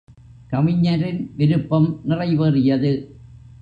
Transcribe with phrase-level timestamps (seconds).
[0.47, 2.93] கவிஞரின் விருப்பம் நிறைவேறியது.